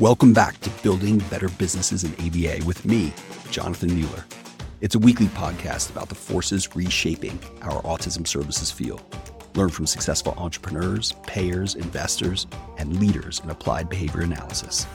[0.00, 3.12] Welcome back to Building Better Businesses in ABA with me,
[3.50, 4.24] Jonathan Mueller.
[4.80, 9.02] It's a weekly podcast about the forces reshaping our autism services field.
[9.56, 12.46] Learn from successful entrepreneurs, payers, investors,
[12.78, 14.86] and leaders in applied behavior analysis.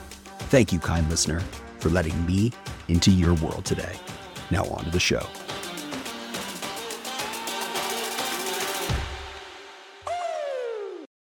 [0.49, 1.39] Thank you, kind listener,
[1.77, 2.51] for letting me
[2.87, 3.93] into your world today.
[4.49, 5.27] Now, on to the show.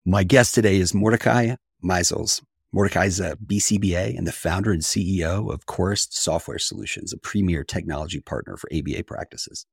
[0.06, 2.40] My guest today is Mordechai Meisels.
[2.74, 7.62] Mordechai is a BCBA and the founder and CEO of Chorus Software Solutions, a premier
[7.62, 9.64] technology partner for ABA practices.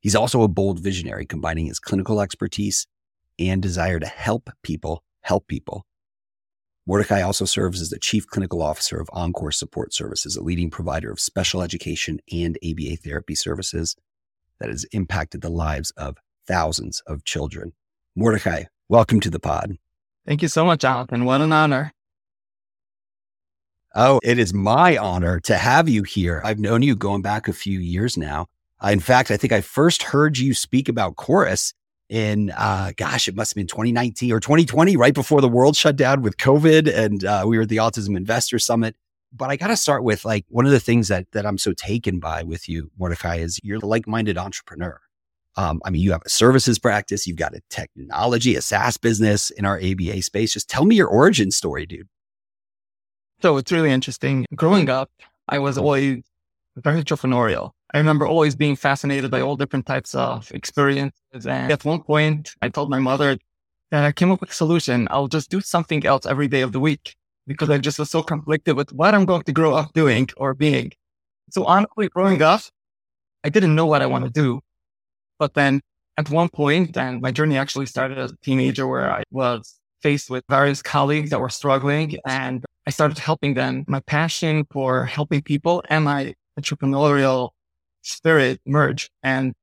[0.00, 2.86] He's also a bold visionary, combining his clinical expertise
[3.38, 5.86] and desire to help people help people.
[6.86, 11.10] Mordechai also serves as the chief clinical officer of Encore Support Services, a leading provider
[11.10, 13.96] of special education and ABA therapy services
[14.58, 17.72] that has impacted the lives of thousands of children.
[18.14, 19.78] Mordechai, welcome to the pod.
[20.26, 21.24] Thank you so much, Jonathan.
[21.24, 21.94] What an honor.
[23.94, 26.40] Oh, it is my honor to have you here.
[26.44, 28.46] I've known you going back a few years now.
[28.82, 31.74] Uh, in fact, I think I first heard you speak about Chorus
[32.08, 35.96] in, uh, gosh, it must have been 2019 or 2020, right before the world shut
[35.96, 36.92] down with COVID.
[36.92, 38.94] And uh, we were at the Autism Investor Summit.
[39.32, 41.72] But I got to start with like one of the things that, that I'm so
[41.72, 45.00] taken by with you, Mordechai, is you're a like minded entrepreneur.
[45.56, 49.50] Um, I mean, you have a services practice, you've got a technology, a SaaS business
[49.50, 50.52] in our ABA space.
[50.52, 52.08] Just tell me your origin story, dude.
[53.42, 54.46] So it's really interesting.
[54.54, 54.90] Growing mm.
[54.90, 55.10] up,
[55.48, 56.22] I was always
[56.76, 57.72] very entrepreneurial.
[57.92, 61.46] I remember always being fascinated by all different types of experiences.
[61.46, 63.38] And at one point, I told my mother
[63.90, 65.08] that I came up with a solution.
[65.10, 68.22] I'll just do something else every day of the week because I just was so
[68.22, 70.92] conflicted with what I'm going to grow up doing or being.
[71.50, 72.60] So honestly, growing up,
[73.42, 74.60] I didn't know what I want to do.
[75.38, 75.80] But then
[76.16, 80.30] at one point, and my journey actually started as a teenager where I was faced
[80.30, 83.84] with various colleagues that were struggling and I started helping them.
[83.86, 87.50] My passion for helping people and my entrepreneurial
[88.02, 89.10] spirit merge.
[89.22, 89.54] And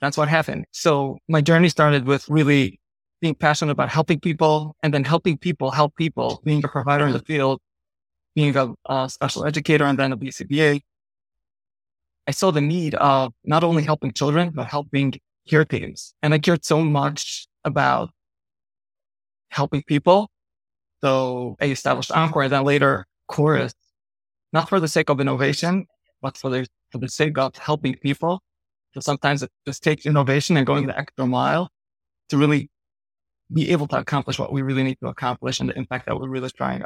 [0.00, 0.64] that's what happened.
[0.72, 2.80] So my journey started with really
[3.20, 7.12] being passionate about helping people and then helping people help people, being a provider in
[7.12, 7.60] the field,
[8.34, 10.80] being a, a special educator and then a BCBA.
[12.26, 15.14] I saw the need of not only helping children, but helping
[15.48, 16.14] care teams.
[16.22, 18.10] And I cared so much about
[19.50, 20.31] helping people
[21.02, 23.74] so I established Encore and then later Chorus,
[24.52, 25.86] not for the sake of innovation,
[26.20, 28.40] but for the, for the sake of helping people.
[28.94, 31.70] So sometimes it just takes innovation and going the extra mile
[32.28, 32.70] to really
[33.52, 36.28] be able to accomplish what we really need to accomplish and the impact that we're
[36.28, 36.84] really trying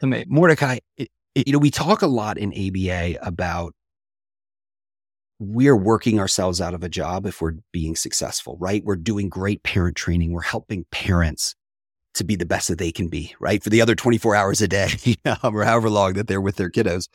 [0.00, 0.28] to make.
[0.28, 3.74] Mordechai, it, it, you know, we talk a lot in ABA about
[5.38, 8.84] we're working ourselves out of a job if we're being successful, right?
[8.84, 10.32] We're doing great parent training.
[10.32, 11.56] We're helping parents
[12.14, 13.62] to be the best that they can be, right?
[13.62, 14.90] For the other 24 hours a day,
[15.42, 17.08] or however long that they're with their kiddos.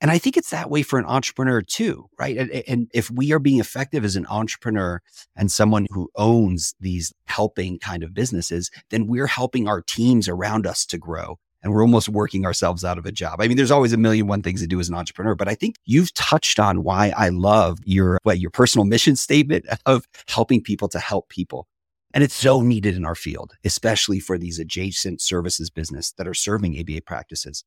[0.00, 2.36] And I think it's that way for an entrepreneur too, right?
[2.36, 5.00] And, and, if we are being effective as an entrepreneur
[5.34, 10.66] and someone who owns these helping kind of businesses, then we're helping our teams around
[10.66, 11.38] us to grow.
[11.62, 13.40] And we're almost working ourselves out of a job.
[13.40, 15.54] I mean, there's always a million one things to do as an entrepreneur, but I
[15.54, 20.62] think you've touched on why I love your what your personal mission statement of helping
[20.62, 21.66] people to help people.
[22.14, 26.34] And it's so needed in our field, especially for these adjacent services business that are
[26.34, 27.64] serving ABA practices.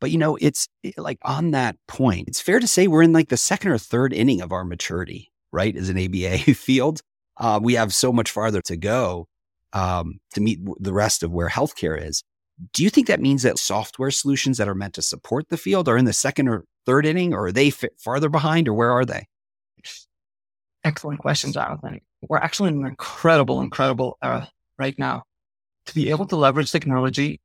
[0.00, 3.12] But you know, it's it, like on that point, it's fair to say we're in
[3.12, 5.74] like the second or third inning of our maturity, right?
[5.76, 7.00] As an ABA field,
[7.38, 9.28] uh, we have so much farther to go
[9.72, 12.24] um, to meet the rest of where healthcare is.
[12.72, 15.88] Do you think that means that software solutions that are meant to support the field
[15.88, 19.04] are in the second or third inning, or are they farther behind, or where are
[19.04, 19.26] they?
[20.84, 22.00] Excellent question, Jonathan.
[22.28, 25.22] We're actually in an incredible, incredible era right now.
[25.86, 27.40] To be able to leverage technology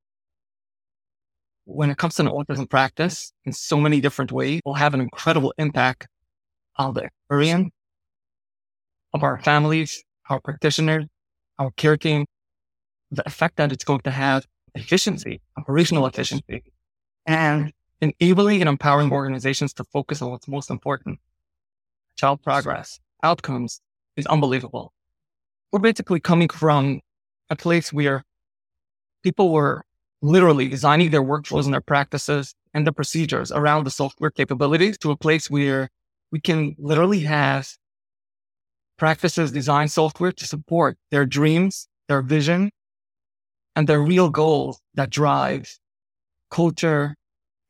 [1.65, 5.01] when it comes to an autism practice in so many different ways will have an
[5.01, 6.07] incredible impact
[6.77, 7.69] on the experience
[9.13, 11.05] of our families, our practitioners,
[11.59, 12.25] our care team,
[13.11, 14.45] the effect that it's going to have
[14.75, 16.63] efficiency, operational efficiency,
[17.25, 17.71] and
[18.01, 21.19] enabling and empowering organizations to focus on what's most important,
[22.15, 23.81] child progress, outcomes,
[24.15, 24.93] is unbelievable.
[25.71, 27.01] We're basically coming from
[27.49, 28.23] a place where
[29.23, 29.83] people were
[30.21, 35.11] literally designing their workflows and their practices and the procedures around the software capabilities to
[35.11, 35.89] a place where
[36.31, 37.69] we can literally have
[38.97, 42.69] practices design software to support their dreams, their vision,
[43.75, 45.79] and their real goals that drive
[46.51, 47.15] culture,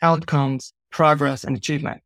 [0.01, 2.01] outcomes, progress, and achievement.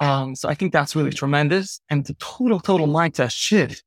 [0.00, 1.80] Um, so I think that's really tremendous.
[1.90, 3.84] And the total, total mindset shift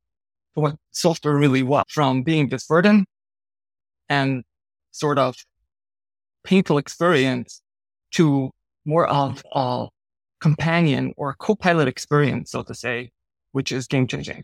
[0.54, 3.06] for what software really was from being this burden
[4.10, 4.44] and
[4.92, 5.36] sort of
[6.44, 7.62] painful experience
[8.12, 8.52] to
[8.86, 9.88] more of a
[10.40, 13.10] companion or co-pilot experience, so to say,
[13.54, 14.44] which is game changing.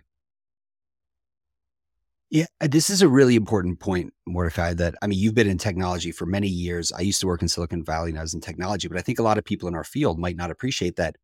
[2.31, 4.73] Yeah, uh, this is a really important point, Mordechai.
[4.75, 6.91] That I mean, you've been in technology for many years.
[6.91, 9.19] I used to work in Silicon Valley and I was in technology, but I think
[9.19, 11.15] a lot of people in our field might not appreciate that.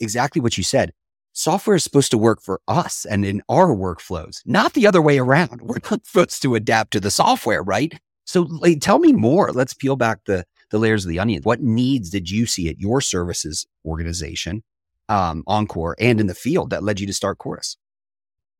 [0.00, 0.92] Exactly what you said.
[1.32, 5.18] Software is supposed to work for us and in our workflows, not the other way
[5.18, 5.60] around.
[5.62, 7.98] We're not supposed to adapt to the software, right?
[8.24, 9.50] So, like, tell me more.
[9.50, 11.42] Let's peel back the the layers of the onion.
[11.42, 14.62] What needs did you see at your services organization,
[15.08, 17.76] um, Encore, and in the field that led you to start Chorus?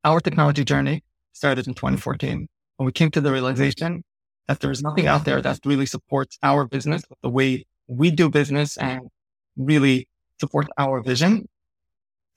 [0.04, 4.04] Our technology journey started in 2014 when we came to the realization
[4.48, 8.28] that there is nothing out there that really supports our business, the way we do
[8.28, 9.08] business and
[9.56, 10.08] really
[10.42, 11.48] support our vision.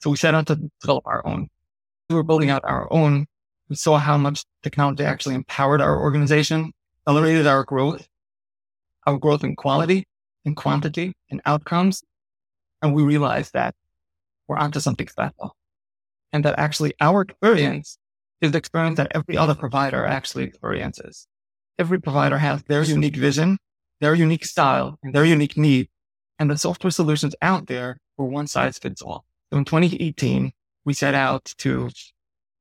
[0.00, 1.48] So we set out to develop our own.
[2.08, 3.26] We were building out our own.
[3.68, 8.06] We saw how much technology actually empowered our organization, accelerated our growth,
[9.06, 10.06] our growth in quality,
[10.44, 12.02] in quantity, in outcomes.
[12.80, 13.74] And we realized that
[14.46, 15.56] we're onto something special
[16.32, 17.98] and that actually our experience
[18.40, 21.26] is the experience that every other provider actually experiences.
[21.78, 23.58] Every provider has their unique vision,
[24.00, 25.88] their unique style, and their unique need.
[26.38, 29.24] And the software solutions out there were one size fits all.
[29.50, 30.52] So in 2018,
[30.84, 31.90] we set out to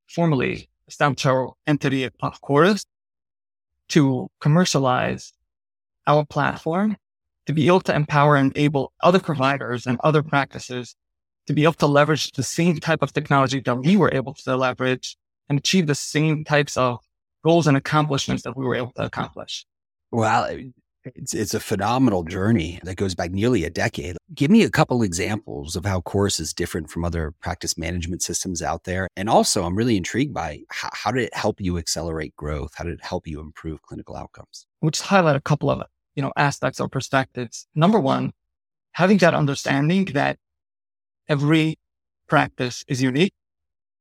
[0.08, 2.86] formally establish our entity of Chorus
[3.90, 5.34] to commercialize
[6.08, 6.98] our platform
[7.46, 10.96] to be able to empower and enable other providers and other practices
[11.48, 14.58] to be able to leverage the same type of technology that we were able to
[14.58, 15.16] leverage
[15.48, 17.00] and achieve the same types of
[17.44, 19.66] goals and accomplishments that we were able to accomplish.
[20.12, 20.48] Wow.
[21.16, 24.18] It's, it's a phenomenal journey that goes back nearly a decade.
[24.34, 28.62] Give me a couple examples of how Chorus is different from other practice management systems
[28.62, 29.08] out there.
[29.16, 32.72] And also, I'm really intrigued by how, how did it help you accelerate growth?
[32.76, 34.66] How did it help you improve clinical outcomes?
[34.82, 35.84] We'll just highlight a couple of
[36.16, 37.68] you know aspects or perspectives.
[37.76, 38.34] Number one,
[38.94, 40.38] having that understanding that
[41.28, 41.78] every
[42.28, 43.34] practice is unique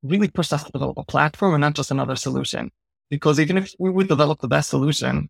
[0.02, 2.70] really push us to develop a platform and not just another solution.
[3.10, 5.28] Because even if we would develop the best solution,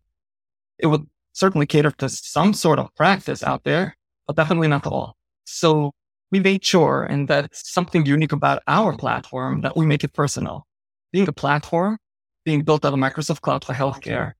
[0.77, 3.95] it would certainly cater to some sort of practice out there,
[4.25, 5.15] but definitely not all.
[5.43, 5.91] So
[6.31, 10.65] we made sure, and that's something unique about our platform, that we make it personal.
[11.11, 11.97] Being a platform,
[12.45, 14.31] being built out of Microsoft Cloud for healthcare,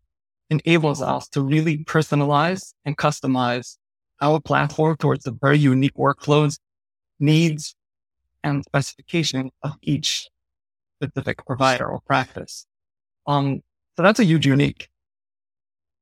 [0.50, 3.78] enables us to really personalize and customize
[4.22, 6.60] our platform towards the very unique workflows,
[7.20, 7.76] needs,
[8.44, 10.30] and specification of each
[11.02, 12.66] specific provider or practice.
[13.28, 13.62] Um,
[13.98, 14.88] so that's a huge unique.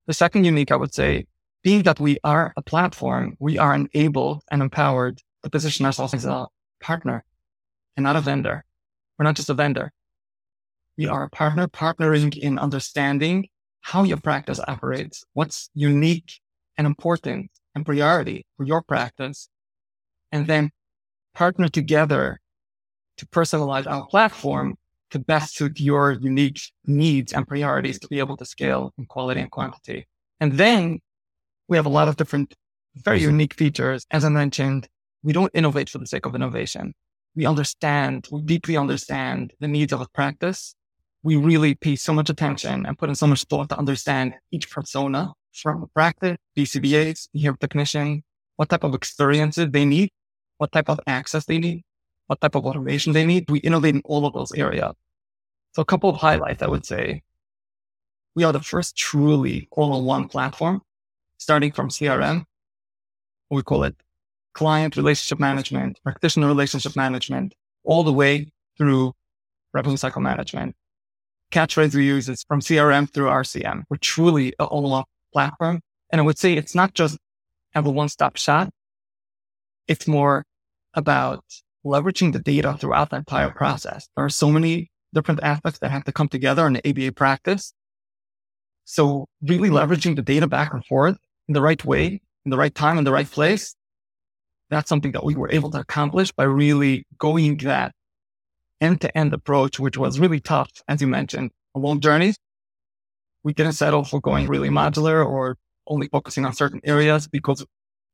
[0.05, 1.27] The second unique, I would say,
[1.63, 6.25] being that we are a platform, we are enabled and empowered to position ourselves as
[6.25, 6.47] a
[6.81, 7.23] partner
[7.95, 8.65] and not a vendor.
[9.17, 9.93] We're not just a vendor.
[10.97, 13.47] We are a partner, partnering in understanding
[13.81, 16.39] how your practice operates, what's unique
[16.77, 19.47] and important and priority for your practice,
[20.31, 20.71] and then
[21.33, 22.39] partner together
[23.17, 24.75] to personalize our platform
[25.13, 29.39] to best suit your unique needs and priorities to be able to scale in quality
[29.41, 30.07] and quantity.
[30.39, 30.99] And then
[31.67, 32.55] we have a lot of different,
[32.95, 34.05] very unique features.
[34.09, 34.89] As I mentioned,
[35.21, 36.93] we don't innovate for the sake of innovation.
[37.35, 40.75] We understand, we deeply understand the needs of a practice.
[41.21, 44.69] We really pay so much attention and put in so much thought to understand each
[44.69, 48.23] persona from a practice, BCBAs, behavior technician,
[48.55, 50.09] what type of experiences they need,
[50.57, 51.83] what type of access they need,
[52.25, 53.49] what type of automation they need.
[53.49, 54.93] We innovate in all of those areas.
[55.73, 57.23] So a couple of highlights, I would say.
[58.35, 60.81] We are the first truly all-in-one platform,
[61.37, 62.45] starting from CRM.
[63.49, 63.95] We call it
[64.53, 67.53] client relationship management, practitioner relationship management,
[67.83, 69.13] all the way through
[69.73, 70.75] revenue cycle management.
[71.51, 73.83] Catchphrase we use is from CRM through RCM.
[73.89, 75.81] We're truly an all-in-one platform.
[76.11, 77.17] And I would say it's not just
[77.73, 78.69] have a one-stop shop.
[79.87, 80.45] It's more
[80.93, 81.43] about
[81.85, 84.07] leveraging the data throughout the entire process.
[84.15, 87.73] There are so many different aspects that have to come together in the ABA practice.
[88.85, 91.17] So really leveraging the data back and forth
[91.47, 93.75] in the right way, in the right time, in the right place.
[94.69, 97.93] That's something that we were able to accomplish by really going that
[98.81, 102.33] end to end approach, which was really tough, as you mentioned, a long journey.
[103.43, 107.67] We didn't settle for going really modular or only focusing on certain areas because it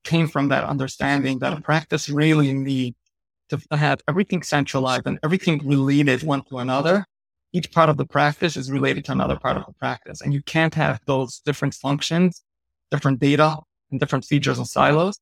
[0.03, 2.95] came from that understanding that a practice really needs
[3.49, 7.05] to have everything centralized and everything related one to another.
[7.51, 10.21] Each part of the practice is related to another part of the practice.
[10.21, 12.43] And you can't have those different functions,
[12.91, 13.57] different data
[13.89, 15.19] and different features and silos.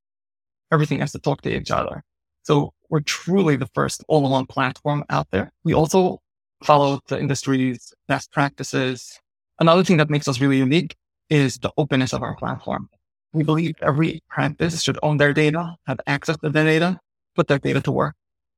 [0.72, 2.04] Everything has to talk to each other.
[2.44, 5.52] So we're truly the first all-in-one platform out there.
[5.64, 6.20] We also
[6.64, 9.20] follow the industry's best practices.
[9.60, 10.96] Another thing that makes us really unique
[11.30, 12.90] is the openness of our platform.
[13.34, 17.00] we believe every practice should own their data, have access to their data,
[17.38, 18.16] put their data to work.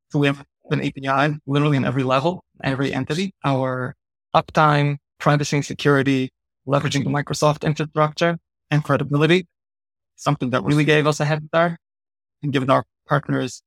[0.10, 3.34] So we have an API literally in every level, every entity.
[3.44, 3.96] Our
[4.36, 6.32] uptime, privacy and security,
[6.68, 8.40] leveraging the Microsoft infrastructure
[8.72, 9.48] and credibility,
[10.16, 11.78] something that really gave us a head start
[12.42, 13.62] and given our partners,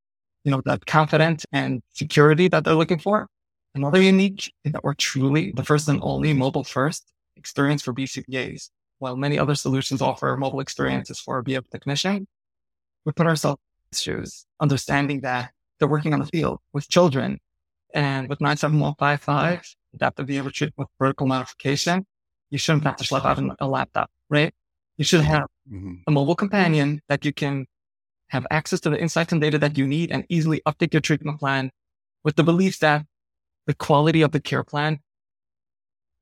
[0.45, 3.27] you know, that confidence and security that they're looking for.
[3.75, 8.71] Another unique is that we're truly the first and only mobile first experience for BCBAs.
[8.99, 12.27] While many other solutions offer mobile experiences for a BF technician,
[13.05, 13.61] we put ourselves
[13.95, 17.39] shoes, understanding that they're working on the field with children
[17.95, 22.07] and with 97155, adaptive behavior treatment with protocol modification,
[22.51, 24.55] you shouldn't have to schlep out a laptop, right?
[24.97, 25.95] You should have mm-hmm.
[26.07, 27.67] a mobile companion that you can
[28.29, 31.39] have access to the insights and data that you need and easily update your treatment
[31.39, 31.71] plan
[32.25, 33.05] with the belief that
[33.67, 35.01] the quality of the care plan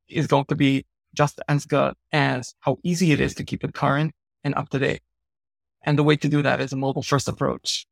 [0.09, 0.85] is going to be
[1.15, 4.13] just as good as how easy it is to keep it current
[4.45, 5.01] and up to date.
[5.83, 7.87] And the way to do that is a mobile first approach,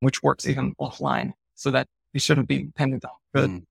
[0.00, 3.62] which works even offline so that we shouldn't be dependent on good, mm.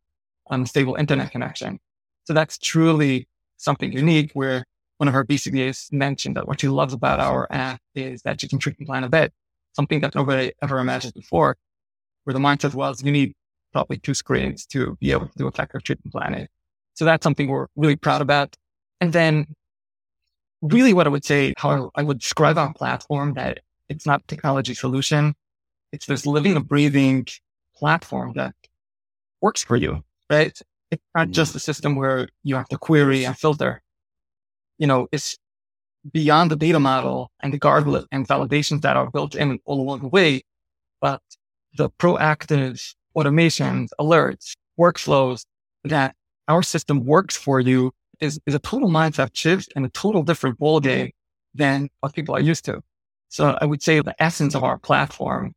[0.50, 1.80] unstable internet connection.
[2.26, 3.28] So that's truly
[3.58, 4.66] something unique where
[4.98, 8.50] one of our BCBAs mentioned that what she loves about our app is that you
[8.50, 9.32] can treatment plan a bed,
[9.74, 11.58] something that nobody ever imagined before,
[12.24, 13.34] where the mindset was you need
[13.74, 16.48] probably two screens to be able to do effective treatment planning.
[16.94, 18.56] So that's something we're really proud about.
[19.02, 19.48] And then
[20.64, 24.74] really what I would say, how I would describe our platform that it's not technology
[24.74, 25.36] solution.
[25.92, 27.28] It's this living and breathing
[27.76, 28.56] platform that
[29.42, 30.58] works for you, right?
[30.90, 31.58] It's not just mm.
[31.58, 33.82] a system where you have to query and filter.
[34.78, 35.38] You know, it's
[36.12, 40.00] beyond the data model and the guardrails and validations that are built in all along
[40.00, 40.44] the way,
[41.02, 41.22] but
[41.76, 45.46] the proactive automations, alerts, workflows
[45.84, 46.16] that
[46.48, 50.60] our system works for you is, is a total mindset shift and a total different
[50.60, 51.12] ballgame
[51.54, 52.82] than what people are used to.
[53.30, 55.54] So I would say the essence of our platform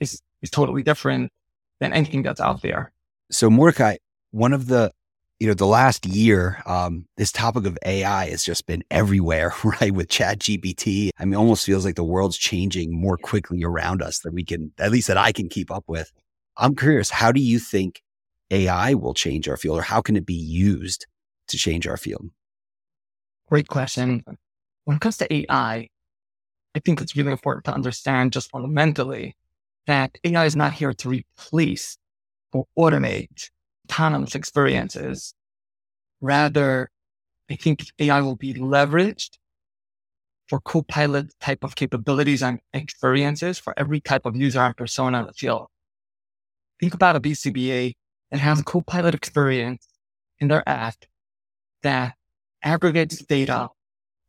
[0.00, 1.32] is, is totally different
[1.80, 2.92] than anything that's out there.
[3.30, 3.96] So Mordechai,
[4.30, 4.92] one of the
[5.40, 9.92] you know the last year um, this topic of ai has just been everywhere right
[9.92, 14.20] with chat gpt i mean almost feels like the world's changing more quickly around us
[14.20, 16.12] than we can at least that i can keep up with
[16.56, 18.02] i'm curious how do you think
[18.50, 21.06] ai will change our field or how can it be used
[21.48, 22.30] to change our field
[23.48, 24.24] great question
[24.84, 25.88] when it comes to ai
[26.74, 29.36] i think it's really important to understand just fundamentally
[29.86, 31.98] that ai is not here to replace
[32.52, 33.50] or automate
[33.84, 35.34] autonomous experiences.
[36.20, 36.90] Rather,
[37.50, 39.36] I think AI will be leveraged
[40.48, 45.26] for co-pilot type of capabilities and experiences for every type of user and persona in
[45.26, 45.66] the field.
[46.80, 47.94] Think about a BCBA
[48.30, 49.86] that has a co-pilot experience
[50.38, 50.96] in their app
[51.84, 52.14] that
[52.62, 53.68] aggregates data,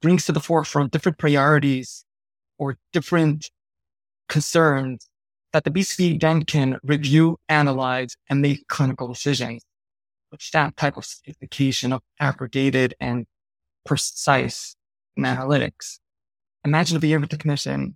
[0.01, 2.05] brings to the forefront different priorities
[2.59, 3.49] or different
[4.29, 5.09] concerns
[5.51, 9.63] that the BCB then can review, analyze, and make clinical decisions.
[10.29, 13.25] Which that type of sophistication of aggregated and
[13.85, 14.75] precise
[15.17, 15.99] analytics.
[16.65, 17.95] Imagine a behavior technician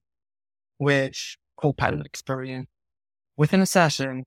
[0.80, 2.68] with co-pilot experience
[3.36, 4.24] within a session,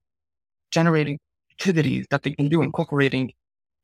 [0.70, 1.18] generating
[1.52, 3.32] activities that they can do, incorporating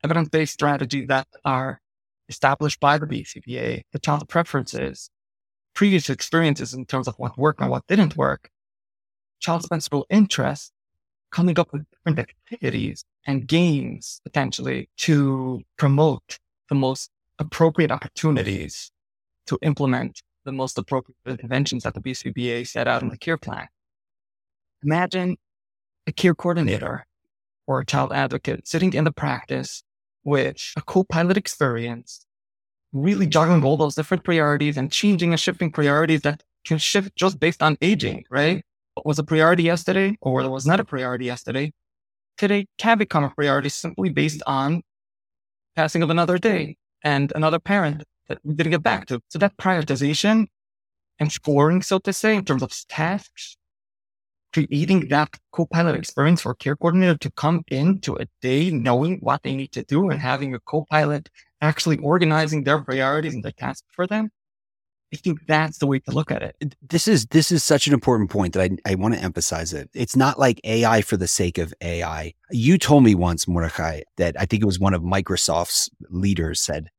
[0.03, 1.79] evidence-based strategies that are
[2.27, 5.09] established by the BCBA, the child preferences,
[5.73, 8.49] previous experiences in terms of what worked and what didn't work,
[9.39, 10.71] child sensible interest,
[11.31, 16.39] coming up with different activities and games potentially to promote
[16.69, 18.91] the most appropriate opportunities
[19.47, 23.67] to implement the most appropriate interventions that the BCBA set out in the care plan.
[24.83, 25.37] Imagine
[26.07, 27.05] a care coordinator
[27.67, 29.83] or a child advocate sitting in the practice
[30.23, 32.25] with a co-pilot experience,
[32.93, 37.39] really juggling all those different priorities and changing and shifting priorities that can shift just
[37.39, 38.63] based on aging, right?
[38.99, 41.71] what was a priority yesterday or was not a priority yesterday
[42.37, 44.81] today can become a priority simply based on
[45.75, 49.21] passing of another day and another parent that we didn't get back to.
[49.29, 50.47] So that prioritization
[51.19, 53.55] and scoring, so to say, in terms of tasks,
[54.53, 59.55] creating that co-pilot experience for care coordinator to come into a day knowing what they
[59.55, 61.29] need to do and having a co-pilot
[61.61, 64.31] actually organizing their priorities and their tasks for them
[65.13, 66.75] I think that's the way to look at it.
[66.87, 69.89] This is this is such an important point that I, I want to emphasize it.
[69.93, 72.33] It's not like AI for the sake of AI.
[72.51, 76.89] You told me once, Mordechai, that I think it was one of Microsoft's leaders said,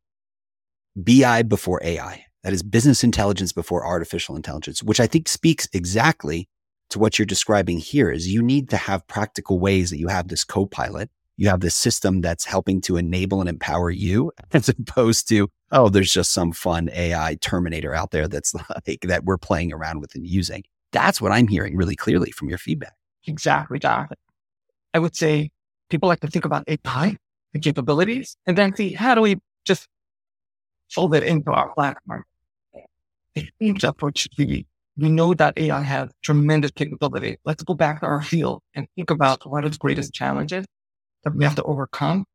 [0.96, 2.24] BI before AI.
[2.42, 6.48] That is business intelligence before artificial intelligence, which I think speaks exactly
[6.90, 10.28] to what you're describing here is you need to have practical ways that you have
[10.28, 11.10] this co-pilot.
[11.36, 15.88] You have this system that's helping to enable and empower you as opposed to oh,
[15.88, 18.54] there's just some fun AI Terminator out there that's
[18.86, 20.64] like that we're playing around with and using.
[20.92, 22.94] That's what I'm hearing really clearly from your feedback.
[23.26, 24.16] Exactly, Jonathan.
[24.92, 25.50] I would say
[25.88, 27.16] people like to think about AI,
[27.52, 29.86] the capabilities, and then see how do we just
[30.90, 32.24] fold it into our platform.
[33.34, 34.66] The approach should be
[35.00, 37.38] we know that AI has tremendous capability.
[37.44, 40.66] Let's go back to our field and think about what are the greatest challenges
[41.24, 42.26] that we have to overcome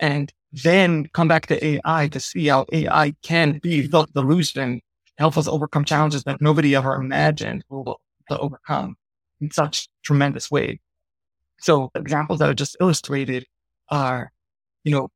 [0.00, 0.32] and
[0.64, 4.80] then come back to AI to see how AI can be the solution,
[5.16, 8.96] help us overcome challenges that nobody ever imagined will to overcome
[9.40, 10.78] in such tremendous ways.
[11.60, 13.46] So examples that are just illustrated
[13.88, 14.32] are,
[14.82, 15.08] you know,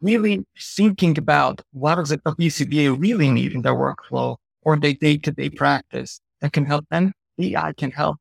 [0.00, 4.94] really thinking about what is it a BCBA really need in their workflow or their
[4.94, 7.14] day-to-day practice that can help them.
[7.40, 8.18] AI can help.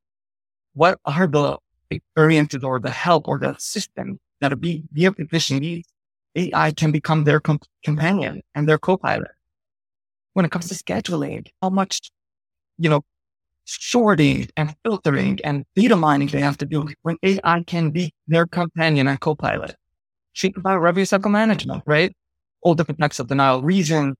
[0.73, 1.57] What are the
[1.89, 5.89] experiences or the help or the system that a BA physician needs?
[6.35, 9.31] AI can become their comp- companion and their co-pilot.
[10.33, 12.09] When it comes to scheduling, how much,
[12.77, 13.01] you know,
[13.65, 18.45] sorting and filtering and data mining they have to do when AI can be their
[18.47, 19.75] companion and co-pilot.
[20.37, 22.15] Think about revenue cycle management, right?
[22.61, 24.15] All different types of denial reason,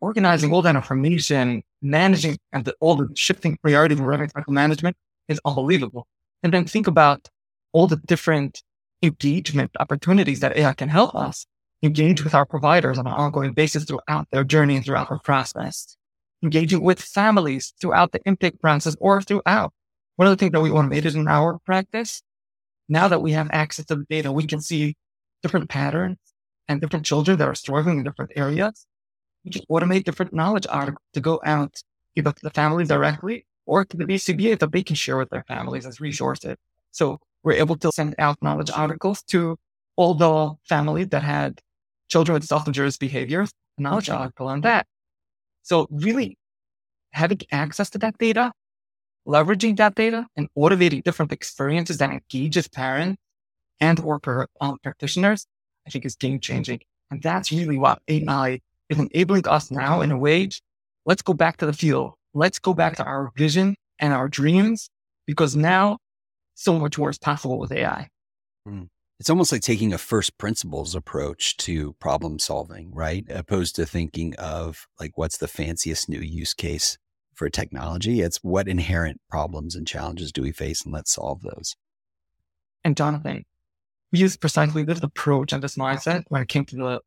[0.00, 4.96] organizing all that information, managing and the, all the shifting priorities in revenue cycle management
[5.28, 6.06] is unbelievable.
[6.42, 7.28] And then think about
[7.72, 8.62] all the different
[9.02, 11.46] engagement opportunities that AI can help us
[11.82, 15.96] engage with our providers on an ongoing basis throughout their journey and throughout their process
[16.42, 19.72] engaging with families throughout the intake process or throughout.
[20.16, 22.22] One of the things that we automated in our practice,
[22.88, 24.96] now that we have access to the data, we can see
[25.42, 26.18] different patterns
[26.68, 28.86] and different children that are struggling in different areas.
[29.44, 31.82] We can automate different knowledge articles to go out
[32.16, 35.44] either to the family directly or to the BCBA that they can share with their
[35.44, 36.56] families as resources.
[36.90, 39.56] So we're able to send out knowledge articles to
[39.96, 41.60] all the families that had
[42.08, 44.86] children with self-injurious behaviors, a knowledge article on that.
[45.62, 46.36] So really
[47.12, 48.52] having access to that data,
[49.26, 53.20] leveraging that data and automating different experiences that engages parents
[53.80, 55.46] and or per, um, practitioners,
[55.86, 56.80] I think is game changing.
[57.10, 58.60] And that's really what AI
[58.90, 60.50] is enabling us now in a way.
[61.06, 62.12] Let's go back to the field.
[62.34, 64.90] Let's go back to our vision and our dreams
[65.26, 65.98] because now
[66.54, 68.08] so much more is possible with AI.
[68.68, 68.88] Mm
[69.20, 73.26] it's almost like taking a first principles approach to problem solving, right?
[73.28, 76.96] Opposed to thinking of like, what's the fanciest new use case
[77.34, 78.22] for technology?
[78.22, 81.76] It's what inherent problems and challenges do we face and let's solve those.
[82.82, 83.44] And Jonathan,
[84.10, 87.00] we use precisely this approach and this mindset when it came to the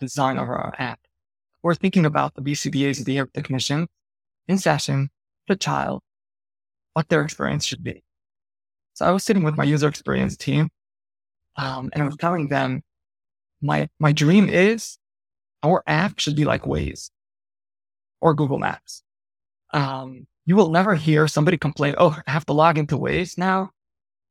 [0.00, 1.00] design of our app.
[1.68, 3.88] We're thinking about the BCBA's of the technician
[4.46, 5.10] in session,
[5.48, 6.00] the child,
[6.94, 8.02] what their experience should be.
[8.94, 10.70] So I was sitting with my user experience team
[11.56, 12.80] um, and I was telling them,
[13.60, 14.96] my, my dream is
[15.62, 17.10] our app should be like Waze
[18.22, 19.02] or Google Maps.
[19.74, 23.72] Um, you will never hear somebody complain, Oh, I have to log into Waze now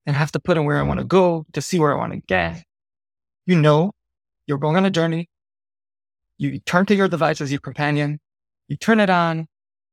[0.07, 2.13] and have to put in where I want to go to see where I want
[2.13, 2.63] to get.
[3.45, 3.91] You know,
[4.47, 5.29] you're going on a journey.
[6.37, 8.19] You turn to your device as your companion.
[8.67, 9.47] You turn it on.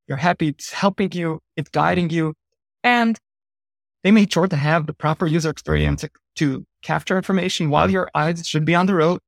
[0.06, 0.48] You're happy.
[0.48, 1.40] It's helping you.
[1.56, 2.34] It's guiding you.
[2.82, 3.18] And
[4.02, 6.04] they made sure to have the proper user experience
[6.36, 9.20] to capture information while your eyes should be on the road.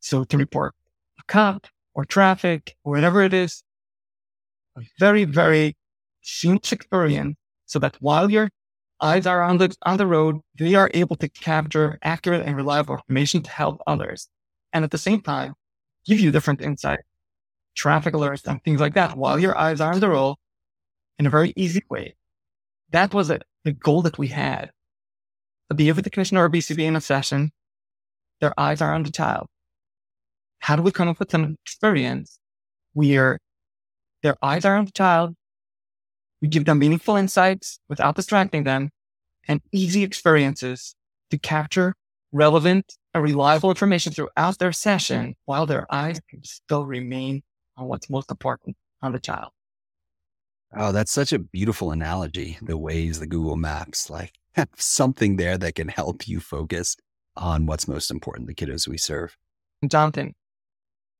[0.00, 0.74] So to report
[1.18, 3.62] a cop or traffic or whatever it is,
[4.76, 5.76] a very, very
[6.22, 8.50] seamless experience so that while your
[9.00, 12.96] eyes are on the, on the road, they are able to capture accurate and reliable
[12.96, 14.28] information to help others.
[14.72, 15.54] And at the same time,
[16.08, 17.00] give you different insight,
[17.76, 20.36] traffic alerts and things like that while your eyes are on the road
[21.18, 22.16] in a very easy way.
[22.90, 24.70] That was it, the goal that we had
[25.70, 27.52] a behavior technician or BCB in a session,
[28.40, 29.46] their eyes are on the child.
[30.60, 32.40] How do we come up with an experience
[32.94, 33.38] where
[34.22, 35.34] their eyes are on the child?
[36.40, 38.90] We give them meaningful insights without distracting them
[39.46, 40.94] and easy experiences
[41.30, 41.94] to capture
[42.32, 47.42] relevant and reliable information throughout their session while their eyes can still remain
[47.76, 49.50] on what's most important on the child.
[50.76, 52.58] Oh, that's such a beautiful analogy.
[52.60, 56.96] The Waze the Google Maps, like have something there that can help you focus
[57.36, 59.36] on what's most important, the kiddos we serve.
[59.86, 60.34] Jonathan,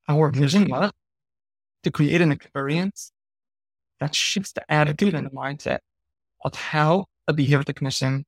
[0.07, 0.91] our vision was
[1.83, 3.11] to create an experience
[3.99, 5.79] that shifts the attitude and the mindset
[6.43, 8.25] of how a behavior technician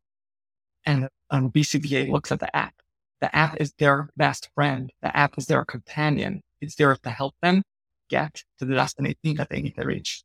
[0.86, 2.74] and um, a BCBA looks at the app.
[3.22, 4.91] The app is their best friend.
[5.02, 6.41] The app is their companion.
[6.60, 7.63] It's there to help them
[8.10, 10.24] get to the destination that they need to reach.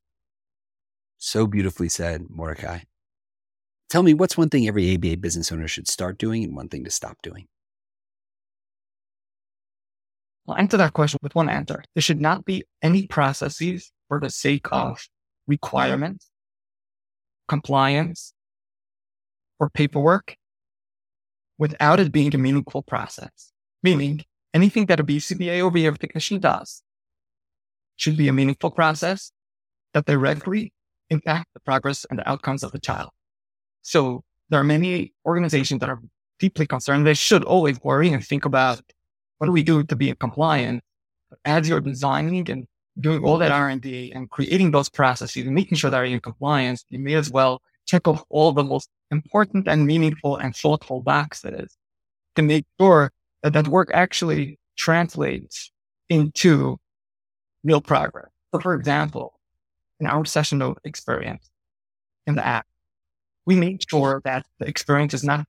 [1.19, 2.81] So beautifully said, Mordechai.
[3.89, 6.85] Tell me, what's one thing every ABA business owner should start doing and one thing
[6.85, 7.47] to stop doing?
[10.49, 11.83] I'll answer that question with one answer.
[11.95, 15.07] There should not be any processes for the sake of
[15.47, 16.31] requirements,
[17.49, 18.33] compliance,
[19.59, 20.37] or paperwork
[21.59, 23.53] without it being a meaningful process.
[23.83, 26.83] Meaning anything that a BCBA or BA technician does
[27.97, 29.33] should be a meaningful process
[29.95, 30.73] that directly
[31.11, 33.11] impact the progress and the outcomes of the child.
[33.83, 36.01] So there are many organizations that are
[36.39, 37.07] deeply concerned.
[37.07, 38.81] They should always worry and think about
[39.39, 40.83] what do we do to be compliant?
[41.31, 42.67] But as you're designing and
[42.99, 46.85] doing all that R&D and creating those processes and making sure that are in compliance,
[46.89, 51.77] you may as well check off all the most important and meaningful and thoughtful boxes
[52.35, 55.71] to make sure that that work actually translates
[56.09, 56.79] into
[57.65, 58.31] real progress.
[58.53, 59.39] So for example,
[60.01, 61.51] in our session note experience
[62.27, 62.67] in the app,
[63.47, 65.47] we made sure that the experience does not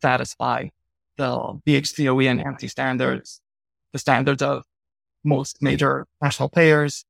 [0.00, 0.68] satisfy
[1.16, 3.40] the BHCOE and ANSI standards,
[3.92, 4.64] the standards of
[5.22, 7.04] most major national payers.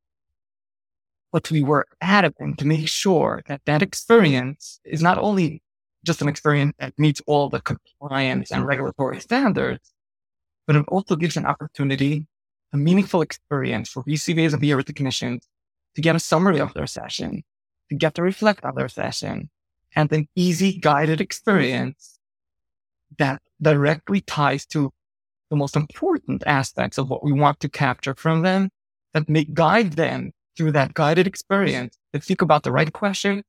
[1.33, 5.63] But we were adamant to make sure that that experience is not only
[6.05, 9.93] just an experience that meets all the compliance and regulatory standards,
[10.67, 12.27] but it also gives an opportunity,
[12.73, 15.49] a meaningful experience for BCBAs and BA technicians
[15.95, 17.43] to get a summary of their session,
[17.89, 19.51] to get to reflect on their session,
[19.97, 22.19] and an easy guided experience
[23.19, 24.91] that directly ties to
[25.51, 28.71] the most important aspects of what we want to capture from them
[29.13, 33.43] that may guide them through that guided experience to think about the right question,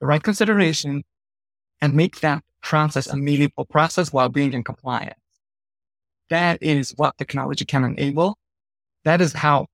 [0.00, 1.04] the right consideration,
[1.80, 5.18] and make that process a meaningful process while being in compliance.
[6.30, 8.38] That is what technology can enable.
[9.04, 9.66] That is how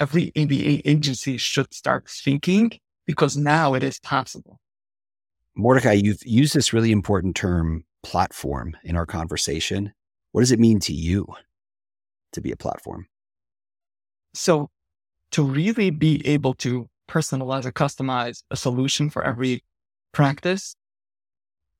[0.00, 2.72] every ABA agency should start thinking
[3.06, 4.58] because now it is possible.
[5.54, 9.92] Mordechai, you've used this really important term platform in our conversation.
[10.32, 11.26] What does it mean to you
[12.32, 13.06] to be a platform?
[14.32, 14.70] So,
[15.32, 19.64] to really be able to personalize and customize a solution for every
[20.12, 20.76] practice,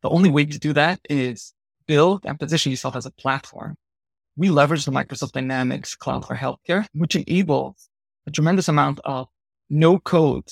[0.02, 1.52] the only way to do that is
[1.86, 3.76] build and position yourself as a platform.
[4.36, 7.88] We leverage the Microsoft Dynamics Cloud for Healthcare, which enables
[8.26, 9.28] a tremendous amount of
[9.68, 10.48] no code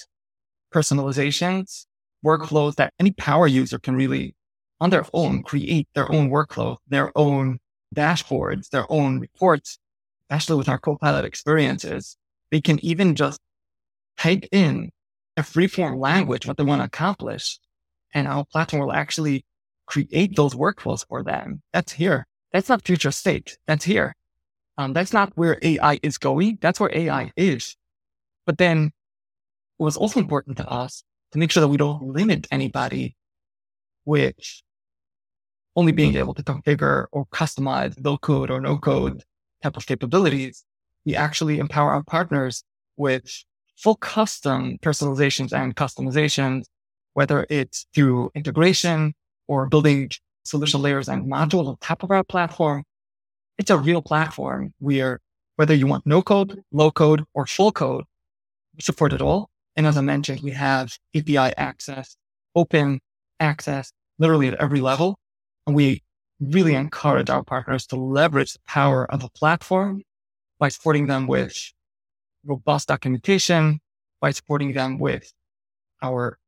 [0.75, 1.87] personalizations,
[2.25, 4.35] workflows that any power user can really
[4.81, 7.59] on their own create their own workflow, their own
[7.95, 9.79] dashboards, their own reports,
[10.31, 12.17] especially with our Copilot experiences.
[12.51, 13.41] They can even just
[14.19, 14.91] type in
[15.37, 17.59] a freeform language, what they want to accomplish.
[18.15, 19.45] And our platform will actually
[19.87, 21.63] create those workflows for them.
[21.73, 22.27] That's here.
[22.53, 23.59] That's not future state.
[23.67, 24.15] That's here.
[24.77, 26.59] Um, that's not where AI is going.
[26.61, 27.77] That's where AI is.
[28.47, 28.93] But then
[29.79, 33.17] it was also important to us to make sure that we don't limit anybody
[34.05, 34.63] which
[35.77, 39.23] only being able to configure or customize low code or no code
[39.63, 40.65] type of capabilities.
[41.05, 42.65] We actually empower our partners
[42.97, 43.25] with
[43.77, 46.65] full custom personalizations and customizations,
[47.15, 49.15] whether it's through integration
[49.47, 50.11] or building
[50.45, 52.85] solution layers and modules on top of our platform.
[53.59, 55.21] It's a real platform where
[55.57, 58.05] whether you want no code, low code, or full code,
[58.77, 59.51] we support it all.
[59.77, 62.17] And as I mentioned, we have API access,
[62.55, 63.01] open
[63.41, 65.19] access, literally at every level.
[65.67, 66.03] And we
[66.41, 70.03] really encourage our partners to leverage the power of a platform
[70.59, 71.73] by supporting them with
[72.45, 73.81] robust documentation,
[74.21, 75.33] by supporting them with
[76.03, 76.39] our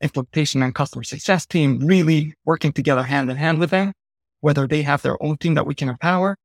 [0.00, 3.92] implementation and customer success team, really working together hand in hand with them,
[4.40, 6.36] whether they have their own team that we can empower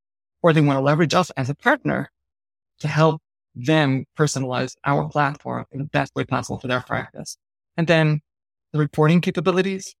[0.42, 2.10] or they want to leverage us as a partner
[2.80, 3.20] to help
[3.54, 7.36] them personalize our platform in the best way possible for their practice.
[7.76, 8.20] And then
[8.72, 9.94] the reporting capabilities,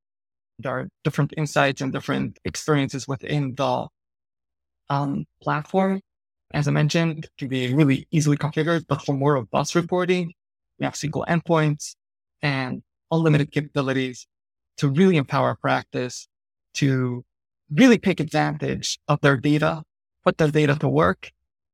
[0.58, 3.86] there are different insights and different experiences within the
[4.88, 6.00] um, platform.
[6.52, 10.32] As I mentioned, can be really easily configured, but for more robust reporting,
[10.78, 11.94] we have SQL endpoints
[12.42, 12.82] and
[13.12, 14.26] unlimited capabilities
[14.78, 16.26] to really empower practice
[16.74, 17.24] to
[17.70, 19.84] really take advantage of their data,
[20.24, 21.30] put their data to work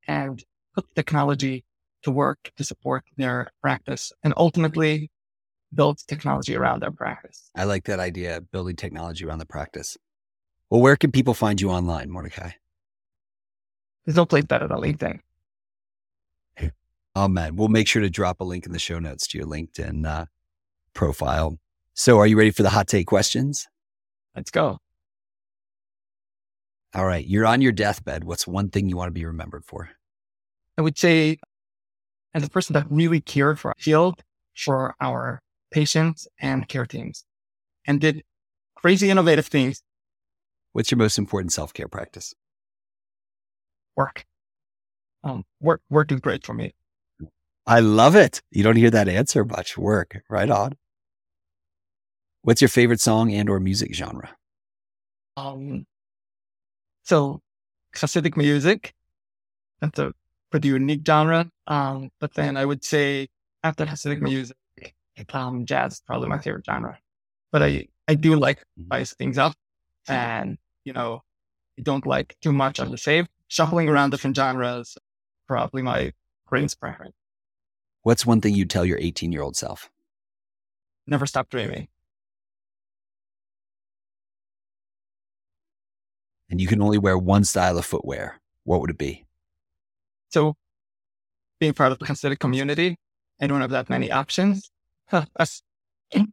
[0.07, 1.64] and put technology
[2.03, 5.11] to work to support their practice and ultimately
[5.74, 7.51] build technology around their practice.
[7.55, 9.96] I like that idea, building technology around the practice.
[10.70, 12.51] Well, where can people find you online, Mordechai?
[14.05, 15.20] There's no place better than LinkedIn.
[17.16, 19.46] Oh man, we'll make sure to drop a link in the show notes to your
[19.48, 20.27] LinkedIn uh,
[20.98, 21.58] profile.
[21.94, 23.68] So, are you ready for the hot take questions?
[24.34, 24.78] Let's go.
[26.92, 28.24] All right, you're on your deathbed.
[28.24, 29.90] What's one thing you want to be remembered for?
[30.76, 31.38] I would say,
[32.34, 34.22] as a person that really cared for our field,
[34.56, 37.24] for our patients and care teams
[37.87, 38.24] and did
[38.74, 39.82] crazy innovative things.
[40.72, 42.34] What's your most important self care practice?
[43.96, 44.24] Work.
[45.22, 46.74] um, work work is great for me.
[47.66, 48.40] I love it.
[48.50, 49.76] You don't hear that answer much.
[49.76, 50.72] Work, right on.
[52.42, 54.37] What's your favorite song and or music genre?
[55.37, 55.87] Um,
[57.03, 57.40] so
[57.94, 58.94] Hasidic music,
[59.81, 60.12] that's a
[60.51, 61.51] pretty unique genre.
[61.66, 63.29] Um, but then I would say
[63.62, 64.57] after Hasidic music,
[65.33, 66.98] um, jazz is probably my favorite genre.
[67.53, 68.88] But I, I do like Mm-hmm.
[68.94, 69.55] spice things up
[70.07, 71.22] and, you know,
[71.79, 73.27] I don't like too much of the same.
[73.48, 74.96] Shuffling around different genres,
[75.48, 76.12] probably my
[76.46, 77.14] greatest preference.
[78.03, 79.90] What's one thing you'd tell your 18 year old self?
[81.07, 81.88] Never stop dreaming.
[86.50, 88.40] And you can only wear one style of footwear.
[88.64, 89.26] What would it be?
[90.30, 90.54] So
[91.61, 92.96] being part of the Hasidic community,
[93.40, 94.70] I don't have that many options.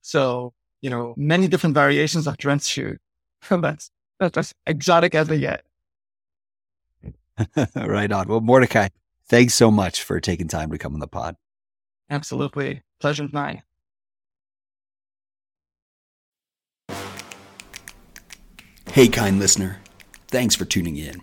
[0.00, 2.98] So, you know, many different variations of dress shoes.
[3.50, 5.66] that's, that's as exotic as they get.
[7.76, 8.26] right on.
[8.26, 8.88] Well, Mordechai,
[9.28, 11.36] thanks so much for taking time to come on the pod.
[12.08, 12.80] Absolutely.
[13.00, 13.62] Pleasure's mine.
[18.98, 19.76] Hey, kind listener.
[20.26, 21.22] Thanks for tuning in.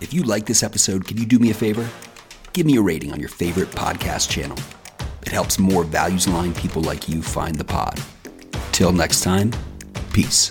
[0.00, 1.86] If you like this episode, can you do me a favor?
[2.54, 4.56] Give me a rating on your favorite podcast channel.
[5.20, 8.00] It helps more values aligned people like you find the pod.
[8.72, 9.52] Till next time,
[10.14, 10.50] peace.